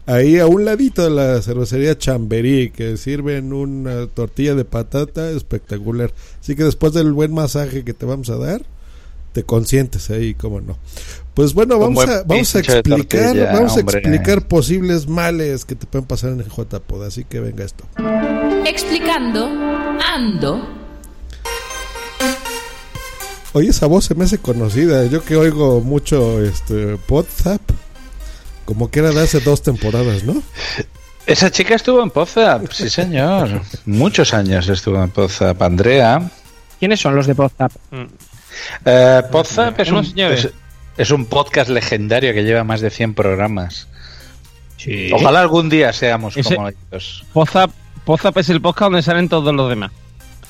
[0.05, 6.11] Ahí a un ladito de la cervecería Chamberí, que sirven una tortilla de patata espectacular.
[6.41, 8.63] Así que después del buen masaje que te vamos a dar,
[9.31, 10.77] te consientes ahí, cómo no.
[11.33, 15.87] Pues bueno, vamos a, vamos a explicar, tortilla, vamos a explicar posibles males que te
[15.87, 17.05] pueden pasar en el JPod.
[17.05, 17.85] Así que venga esto.
[18.65, 20.83] Explicando Ando.
[23.53, 25.05] Oye, esa voz se me hace conocida.
[25.05, 27.61] Yo que oigo mucho este Podzap,
[28.65, 30.41] como que era de hace dos temporadas, ¿no?
[31.25, 33.61] Esa chica estuvo en Pozap, sí señor.
[33.85, 35.61] Muchos años estuvo en Pozap.
[35.61, 36.29] Andrea.
[36.79, 37.71] ¿Quiénes son los de WhatsApp?
[38.85, 40.49] Eh, Pozap es un, es,
[40.97, 43.87] es un podcast legendario que lleva más de 100 programas.
[45.13, 47.23] Ojalá algún día seamos Ese- como ellos.
[47.31, 47.71] Pozap,
[48.03, 49.91] Pozap es el podcast donde salen todos los demás.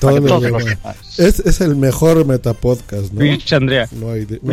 [0.00, 0.96] Todo Todos lo los demás.
[1.18, 3.56] Es, es el mejor metapodcast, ¿no?
[3.56, 3.88] Andrea.
[3.92, 4.52] No hay no.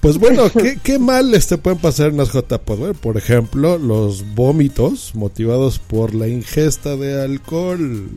[0.00, 2.78] Pues bueno, ¿qué, qué males te pueden pasar en las JPod?
[2.78, 8.10] Bueno, por ejemplo, los vómitos motivados por la ingesta de alcohol.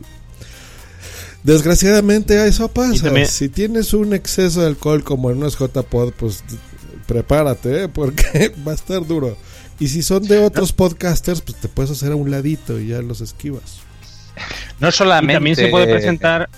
[1.42, 3.04] Desgraciadamente eso pasa.
[3.04, 6.42] También- Si tienes un exceso de alcohol como en unas JPod, pues
[7.06, 7.88] prepárate, ¿eh?
[7.88, 9.36] porque va a estar duro.
[9.78, 13.02] Y si son de otros podcasters, pues te puedes hacer a un ladito y ya
[13.02, 13.78] los esquivas.
[14.80, 15.34] No Y solamente.
[15.34, 16.48] también se puede presentar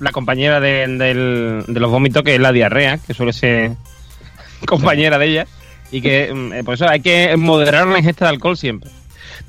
[0.00, 3.72] la compañera de, del- de los vómitos, que es la diarrea, que suele ser
[4.66, 5.46] compañera de ella.
[5.90, 8.90] Y que mm, eh, por eso hay que moderar la ingesta de alcohol siempre.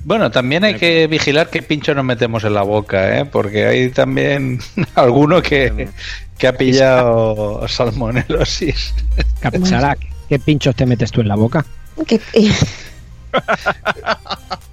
[0.05, 3.25] Bueno, también hay que vigilar qué pincho nos metemos en la boca, ¿eh?
[3.25, 4.59] porque hay también
[4.95, 5.89] alguno que,
[6.37, 8.93] que ha pillado salmonelosis.
[9.41, 9.97] Capsara,
[10.29, 11.65] ¿qué pinchos te metes tú en la boca?
[12.07, 12.21] Que-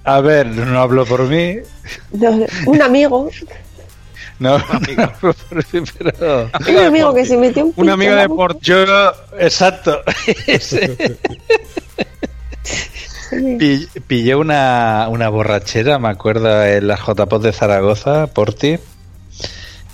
[0.05, 1.57] A ver, no hablo por mí,
[2.13, 3.29] no, un amigo,
[4.39, 6.49] no, mí, pero...
[6.69, 8.59] un amigo que se metió un, pincho amigo de deporte.
[8.61, 8.83] Yo,
[9.39, 10.01] exacto.
[10.47, 11.17] Ese.
[13.59, 18.77] Pi- Pillé una, una borrachera, me acuerdo, en la JPOT de Zaragoza, por ti.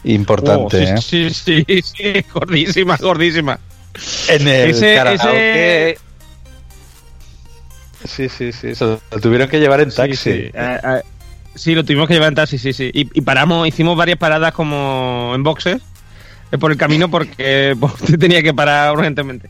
[0.04, 1.02] Importante, Oh, ¿eh?
[1.02, 3.60] sí, sí, sí, gordísima, gordísima.
[4.28, 5.98] En el Ese- karaoke.
[8.06, 8.76] Sí, sí, sí.
[8.76, 10.16] Se lo tuvieron que llevar en taxi.
[10.18, 10.52] Sí, sí.
[10.54, 11.02] Eh, eh,
[11.56, 12.90] sí, lo tuvimos que llevar en taxi, sí, sí.
[12.94, 15.82] Y, y paramos, hicimos varias paradas como en boxes
[16.52, 19.50] eh, por el camino porque porque tenía que parar urgentemente.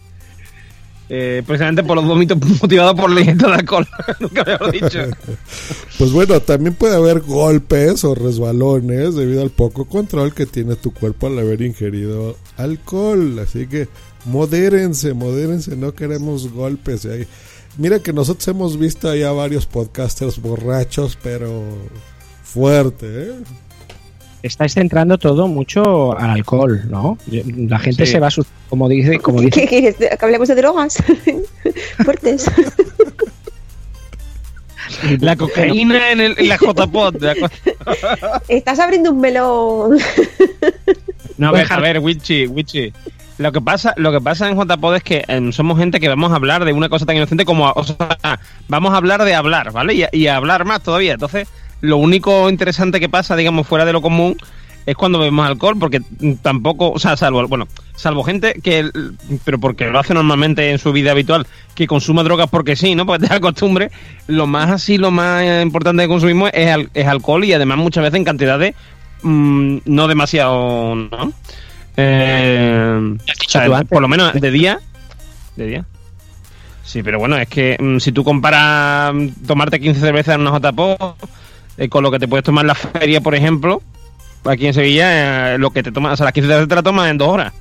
[1.10, 3.88] Eh, precisamente por los vómitos motivados por la ingesta de alcohol.
[4.20, 5.00] Nunca habíamos dicho.
[5.98, 10.92] Pues bueno, también puede haber golpes o resbalones debido al poco control que tiene tu
[10.92, 13.38] cuerpo al haber ingerido alcohol.
[13.39, 13.89] Así que
[14.26, 17.06] modérense, modérense, no queremos golpes.
[17.06, 17.28] Y ahí-
[17.78, 21.64] Mira que nosotros hemos visto allá varios podcasters borrachos, pero
[22.44, 23.32] fuerte, ¿eh?
[24.44, 27.18] Estáis centrando todo mucho al alcohol, ¿no?
[27.28, 28.12] La gente Sí.
[28.14, 28.28] se va
[28.70, 29.68] como dice, como ¿Qué dice.
[29.68, 29.96] quieres?
[29.96, 30.98] ¿Que hablemos de drogas?
[32.04, 32.46] Fuertes.
[35.22, 37.16] La cocaína en, el, en la JPOT.
[37.16, 39.98] de la co- Estás abriendo un melón.
[41.38, 42.94] No, a ver, a ver, Wichi, Wichi.
[43.38, 46.32] Lo que pasa, lo que pasa en JPod es que em, somos gente que vamos
[46.32, 47.74] a hablar de una cosa tan inocente como,
[48.67, 49.93] vamos a hablar de hablar, ¿vale?
[49.96, 51.13] Y, y hablar más todavía.
[51.13, 51.48] Entonces,
[51.82, 54.38] lo único interesante que pasa, digamos, fuera de lo común,
[54.86, 56.02] es cuando bebemos alcohol, porque
[56.41, 58.89] tampoco, o sea, salvo, bueno, salvo gente que,
[59.46, 63.06] pero porque lo hace normalmente en su vida habitual, que consuma drogas porque sí, ¿no?
[63.06, 63.91] Porque te da costumbre,
[64.28, 68.17] lo más así, lo más importante que consumimos es, es alcohol y además muchas veces
[68.17, 68.76] en cantidades
[69.24, 71.34] mm, no demasiado, ¿no?
[71.98, 74.80] Eh, o sea, por lo menos de día,
[75.56, 75.86] de día.
[76.84, 80.58] Sí, pero bueno, es que mm, si tú comparas mm, tomarte 15 cervezas en una
[80.60, 81.16] JPO
[81.78, 83.82] eh, con lo que te puedes tomar en la feria, por ejemplo,
[84.46, 86.84] aquí en Sevilla, eh, lo que te tomas, o sea, las 15 cervezas te las
[86.84, 87.54] tomas en dos horas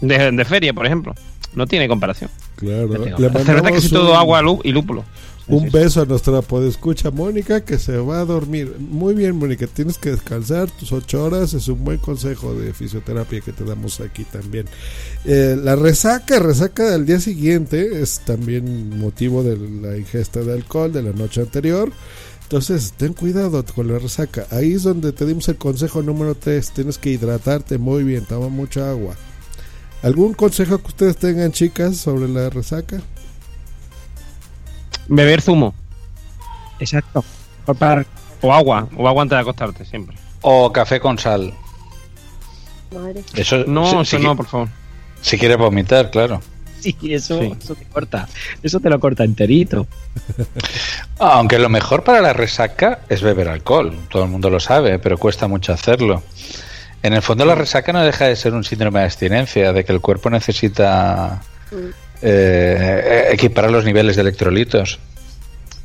[0.00, 1.14] de, de feria, por ejemplo.
[1.54, 2.30] No tiene comparación.
[2.56, 2.86] Claro.
[3.18, 5.04] La Le cerveza que es todo un- agua y lúpulo.
[5.46, 8.76] Un beso a nuestra podescucha Mónica que se va a dormir.
[8.78, 11.54] Muy bien, Mónica, tienes que descansar tus ocho horas.
[11.54, 14.66] Es un buen consejo de fisioterapia que te damos aquí también.
[15.24, 20.92] Eh, la resaca, resaca del día siguiente es también motivo de la ingesta de alcohol
[20.92, 21.90] de la noche anterior.
[22.42, 24.46] Entonces, ten cuidado con la resaca.
[24.50, 26.72] Ahí es donde te dimos el consejo número 3.
[26.72, 29.14] Tienes que hidratarte muy bien, toma mucha agua.
[30.02, 33.02] ¿Algún consejo que ustedes tengan, chicas, sobre la resaca?
[35.10, 35.74] Beber zumo.
[36.78, 37.24] Exacto.
[38.42, 40.16] O agua, o agua antes de acostarte, siempre.
[40.40, 41.52] O café con sal.
[42.94, 43.22] Madre.
[43.34, 44.68] Eso, No, si- eso si no, por favor.
[45.20, 46.40] Si quieres vomitar, claro.
[46.80, 47.54] Sí, eso, Sí.
[47.60, 48.26] eso te corta.
[48.62, 49.86] Eso te lo corta enterito.
[51.18, 55.18] Aunque lo mejor para la resaca es beber alcohol, todo el mundo lo sabe, pero
[55.18, 56.22] cuesta mucho hacerlo.
[57.02, 59.92] En el fondo la resaca no deja de ser un síndrome de abstinencia, de que
[59.92, 61.42] el cuerpo necesita
[62.22, 64.98] eh, equiparar los niveles de electrolitos.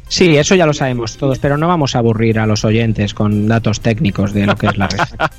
[0.07, 3.47] Sí, eso ya lo sabemos todos, pero no vamos a aburrir a los oyentes con
[3.47, 5.31] datos técnicos de lo que es la resaca.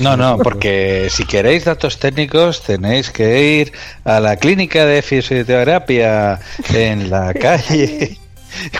[0.00, 3.72] No, no, porque si queréis datos técnicos tenéis que ir
[4.04, 6.40] a la clínica de fisioterapia
[6.74, 8.18] en la calle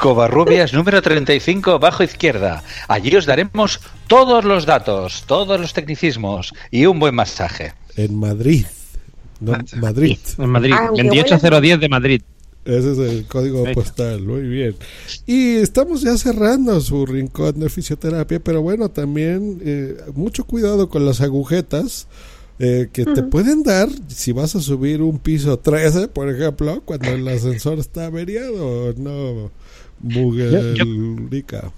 [0.00, 2.62] Covarrubias número 35 bajo izquierda.
[2.88, 7.72] Allí os daremos todos los datos, todos los tecnicismos y un buen masaje.
[7.96, 8.66] En Madrid.
[9.40, 10.18] No, Madrid.
[10.38, 12.22] En Madrid, Aunque 28010 de Madrid.
[12.64, 14.76] Ese es el código postal, muy bien.
[15.26, 21.06] Y estamos ya cerrando su rincón de fisioterapia, pero bueno, también eh, mucho cuidado con
[21.06, 22.06] las agujetas
[22.58, 27.08] eh, que te pueden dar si vas a subir un piso 13, por ejemplo, cuando
[27.08, 29.50] el ascensor está averiado, ¿no?
[30.00, 31.72] Mugelica.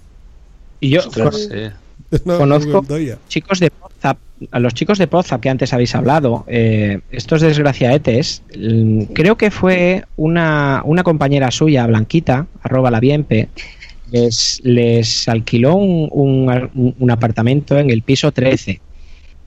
[0.81, 1.69] Y yo Ostras, sí.
[2.25, 2.81] No, conozco
[3.27, 4.17] chicos de Pozap,
[4.51, 9.51] a los chicos de Pozap que antes habéis hablado, eh, estos desgraciaetes, mm, creo que
[9.51, 13.49] fue una, una compañera suya, Blanquita, arroba la Bienpe,
[14.11, 18.79] les, les alquiló un, un- un apartamento en el piso 13.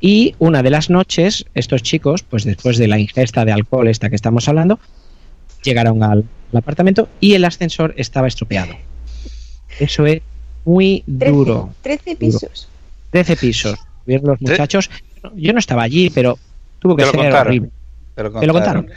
[0.01, 4.11] Y una de las noches, estos chicos, pues después de la ingesta de alcohol esta
[4.11, 4.79] que estamos hablando,
[5.63, 8.75] llegaron al, al apartamento y el ascensor estaba estropeado.
[9.79, 10.21] Eso es
[10.67, 11.71] muy 13, duro.
[11.81, 12.69] 13 pisos.
[13.11, 13.79] 13 pisos.
[14.05, 14.91] Vieron los muchachos.
[15.35, 16.39] Yo no estaba allí, pero
[16.79, 17.47] tuvo que ser contaron.
[17.47, 17.71] horrible.
[18.15, 18.91] Te lo ¿Te lo contaron?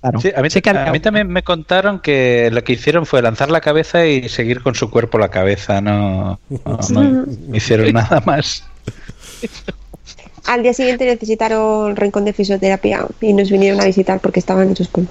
[0.00, 0.20] Claro.
[0.20, 4.06] Sí, a, mí, a también me contaron que lo que hicieron fue lanzar la cabeza
[4.06, 8.64] y seguir con su cuerpo la cabeza, no, no, no hicieron nada más.
[10.46, 14.88] Al día siguiente necesitaron rincón de fisioterapia y nos vinieron a visitar porque estaban hechos
[14.88, 15.10] polvo.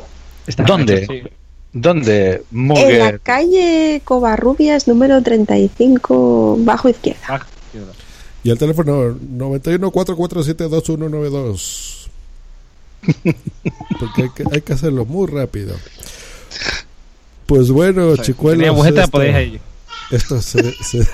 [0.65, 1.29] ¿Dónde?
[1.73, 2.43] ¿Dónde?
[2.51, 7.45] En la calle Covarrubias, número 35, bajo izquierda.
[8.43, 12.09] Y el teléfono 91 447 2192.
[13.99, 15.75] Porque hay que, hay que hacerlo muy rápido.
[17.45, 18.57] Pues bueno, chicuelos.
[18.59, 19.61] Tenía agujeta, esto- podéis ir.
[20.11, 21.07] Esto se, se-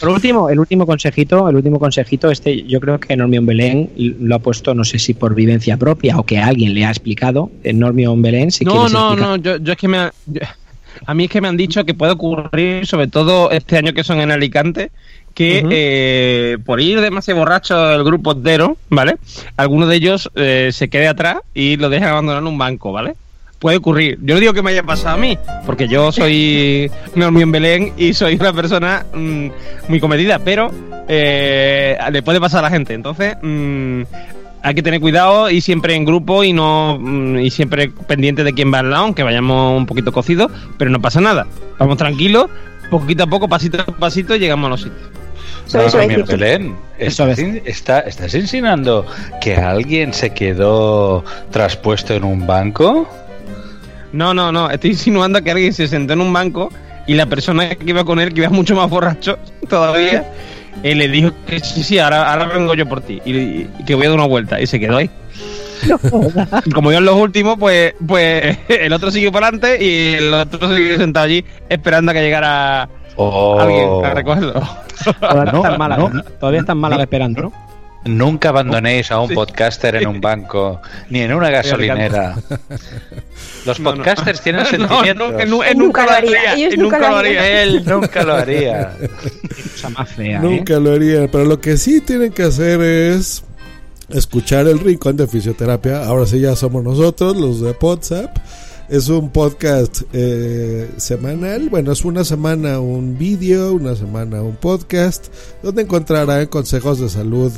[0.00, 4.36] Por último, el último consejito, el último consejito, este yo creo que Normion Belén lo
[4.36, 7.50] ha puesto, no sé si por vivencia propia o que alguien le ha explicado.
[7.64, 9.28] Eh, Normion Belén, si No, quieres no, explicar.
[9.28, 10.40] no, yo, yo es que me ha- yo-
[11.06, 14.04] a mí es que me han dicho que puede ocurrir, sobre todo este año que
[14.04, 14.90] son en Alicante,
[15.34, 19.16] que eh, por ir demasiado borracho el grupo entero, ¿vale?
[19.56, 23.14] Alguno de ellos eh, se quede atrás y lo deje abandonar en un banco, ¿vale?
[23.62, 24.18] Puede ocurrir.
[24.22, 28.12] Yo no digo que me haya pasado a mí, porque yo soy Normión Belén y
[28.12, 29.46] soy una persona mm,
[29.86, 30.70] muy comedida, pero
[31.08, 32.92] eh, le puede pasar a la gente.
[32.92, 34.02] Entonces, mm,
[34.64, 38.52] hay que tener cuidado y siempre en grupo y no mm, y siempre pendiente de
[38.52, 41.46] quién va al lado, aunque vayamos un poquito cocidos, pero no pasa nada.
[41.78, 42.46] Vamos tranquilos,
[42.90, 45.08] poquito a poco, pasito a pasito, llegamos a los sitios.
[45.72, 45.98] No.
[46.08, 49.06] Miguel Belén, Eso ¿estás, está- ¿estás insinuando
[49.40, 53.08] que alguien se quedó traspuesto en un banco?
[54.12, 56.70] No, no, no, estoy insinuando que alguien se sentó en un banco
[57.06, 59.38] y la persona que iba con él, que iba mucho más borracho
[59.68, 60.24] todavía,
[60.82, 63.94] eh, le dijo que sí, sí, ahora, ahora vengo yo por ti y, y que
[63.94, 65.10] voy a dar una vuelta y se quedó ahí.
[66.74, 70.74] Como yo en los últimos, pues, pues el otro siguió para adelante y el otro
[70.76, 73.60] siguió sentado allí esperando a que llegara Oh.
[73.60, 74.54] alguien a recogerlo.
[75.20, 76.08] Todavía No, están malas, no.
[76.08, 76.22] ¿no?
[76.22, 77.52] Todavía están malas esperando, ¿no?
[78.04, 82.36] Nunca abandonéis a un podcaster en un banco, ni en una gasolinera.
[83.64, 83.96] Los No, no.
[83.96, 85.30] podcasters tienen No, sentimientos.
[85.32, 86.54] no, que nunca lo haría.
[86.54, 87.62] ellos nunca nunca lo haría.
[87.62, 88.96] Él nunca lo haría.
[89.74, 90.42] Cosa más fea, ¿eh?
[90.42, 93.44] Nunca lo haría, pero lo que sí tienen que hacer es
[94.08, 96.04] escuchar el rincón de fisioterapia.
[96.04, 98.36] Ahora sí ya somos nosotros, los de WhatsApp.
[98.88, 101.68] Es un podcast eh, semanal.
[101.70, 105.28] Bueno, es una semana un vídeo, una semana un podcast,
[105.62, 107.52] donde encontrarán consejos de salud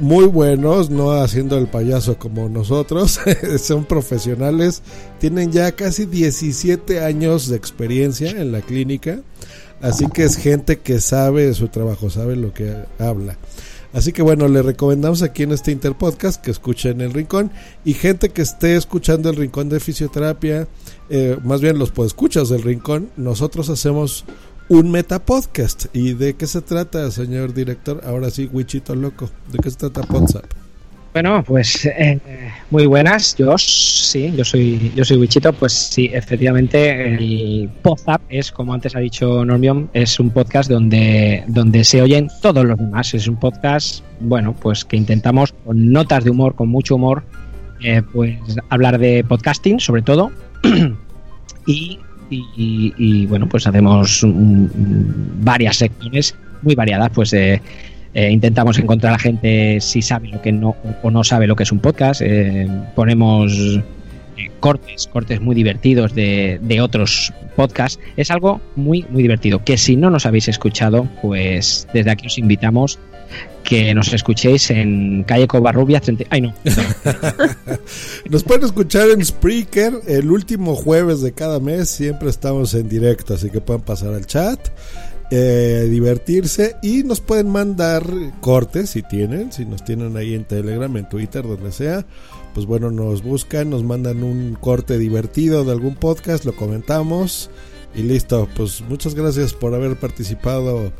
[0.00, 3.20] muy buenos, no haciendo el payaso como nosotros.
[3.62, 4.82] Son profesionales,
[5.18, 9.20] tienen ya casi 17 años de experiencia en la clínica.
[9.80, 13.38] Así que es gente que sabe su trabajo, sabe lo que habla.
[13.92, 17.50] Así que bueno, le recomendamos aquí en este Interpodcast que escuchen El Rincón
[17.84, 20.68] y gente que esté escuchando El Rincón de Fisioterapia,
[21.08, 24.24] eh, más bien los podescuchas del Rincón, nosotros hacemos
[24.70, 25.86] un metapodcast.
[25.92, 28.00] ¿Y de qué se trata, señor director?
[28.06, 30.44] Ahora sí, Wichito Loco, ¿de qué se trata WhatsApp?
[31.12, 32.20] Bueno, pues eh,
[32.70, 38.52] muy buenas, yo sí, yo soy yo soy Wichito, pues sí, efectivamente el Podzap es
[38.52, 43.12] como antes ha dicho Normion, es un podcast donde donde se oyen todos los demás,
[43.12, 47.24] es un podcast, bueno, pues que intentamos con notas de humor, con mucho humor,
[47.82, 50.30] eh, pues hablar de podcasting sobre todo
[51.66, 51.98] y,
[52.30, 57.60] y- y, bueno, pues hacemos varias secciones muy variadas, pues eh,
[58.14, 61.62] eh, intentamos encontrar a gente si sabe lo que no o no sabe lo que
[61.64, 62.20] es un podcast.
[62.24, 63.80] eh, ponemos
[64.60, 68.00] cortes, cortes muy divertidos de, de otros podcasts.
[68.16, 69.64] Es algo muy, muy divertido.
[69.64, 72.98] Que si no nos habéis escuchado, pues desde aquí os invitamos
[73.64, 76.24] que nos escuchéis en calle Covarrubias 30.
[76.30, 76.54] Ay, no.
[78.30, 81.88] Nos pueden escuchar en Spreaker el último jueves de cada mes.
[81.88, 84.58] Siempre estamos en directo, así que pueden pasar al chat,
[85.30, 88.02] eh, divertirse y nos pueden mandar
[88.40, 92.04] cortes si tienen, si nos tienen ahí en Telegram, en Twitter, donde sea.
[92.54, 97.50] Pues bueno, nos buscan, nos mandan un corte divertido de algún podcast, lo comentamos
[97.94, 98.48] y listo.
[98.56, 100.92] Pues muchas gracias por haber participado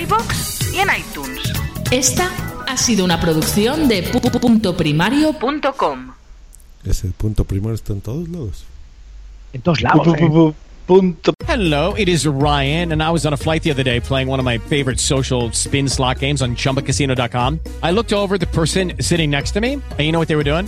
[0.02, 1.54] iBox y en iTunes.
[1.92, 2.30] Esta
[2.68, 6.14] ha sido una producción de pu.primario.com.
[6.84, 8.64] Ese punto primero está en todos lados.
[9.54, 10.08] En todos lados.
[10.18, 10.54] eh.
[10.88, 11.34] Punto.
[11.48, 14.40] Hello, it is Ryan, and I was on a flight the other day playing one
[14.40, 17.60] of my favorite social spin slot games on chumbacasino.com.
[17.84, 20.36] I looked over at the person sitting next to me, and you know what they
[20.36, 20.68] were doing?